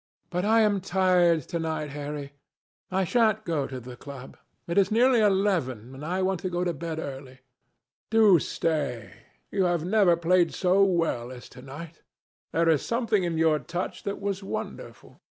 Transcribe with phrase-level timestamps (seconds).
[0.31, 2.33] "But I am tired to night, Harry.
[2.89, 4.35] I shan't go to the club.
[4.65, 7.41] It is nearly eleven, and I want to go to bed early."
[8.09, 9.13] "Do stay.
[9.51, 12.01] You have never played so well as to night.
[12.51, 15.21] There was something in your touch that was wonderful.